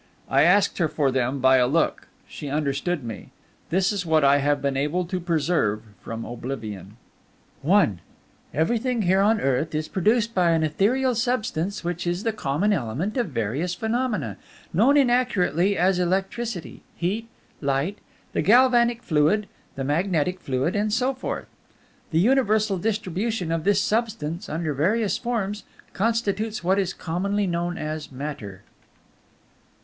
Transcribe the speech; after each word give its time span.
I 0.31 0.41
asked 0.41 0.79
her 0.79 0.87
for 0.87 1.11
them 1.11 1.37
by 1.41 1.57
a 1.57 1.67
look; 1.67 2.07
she 2.27 2.49
understood 2.49 3.03
me. 3.03 3.29
This 3.69 3.91
is 3.91 4.03
what 4.03 4.23
I 4.23 4.37
have 4.39 4.59
been 4.59 4.75
able 4.75 5.05
to 5.05 5.19
preserve 5.19 5.83
from 5.99 6.25
oblivion. 6.25 6.97
I 7.63 7.99
Everything 8.51 9.03
here 9.03 9.21
on 9.21 9.39
earth 9.39 9.75
is 9.75 9.87
produced 9.87 10.33
by 10.33 10.53
an 10.53 10.63
ethereal 10.63 11.13
substance 11.13 11.83
which 11.83 12.07
is 12.07 12.23
the 12.23 12.33
common 12.33 12.73
element 12.73 13.15
of 13.15 13.27
various 13.27 13.75
phenomena, 13.75 14.37
known 14.73 14.97
inaccurately 14.97 15.77
as 15.77 15.99
electricity, 15.99 16.81
heat, 16.95 17.27
light, 17.61 17.99
the 18.33 18.41
galvanic 18.41 19.03
fluid, 19.03 19.47
the 19.75 19.83
magnetic 19.83 20.39
fluid, 20.39 20.75
and 20.75 20.91
so 20.91 21.13
forth. 21.13 21.45
The 22.09 22.17
universal 22.19 22.79
distribution 22.79 23.51
of 23.51 23.65
this 23.65 23.79
substance, 23.83 24.49
under 24.49 24.73
various 24.73 25.19
forms, 25.19 25.63
constitutes 25.93 26.63
what 26.63 26.79
is 26.79 26.91
commonly 26.91 27.45
known 27.45 27.77
as 27.77 28.11
Matter. 28.11 28.63